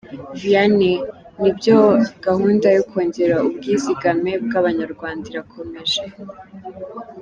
[0.41, 0.97] Vianney:
[1.39, 1.77] Nibyo
[2.25, 6.01] gahunda yo kongera ubwizigame bw’Abanyarwanda irakomeje.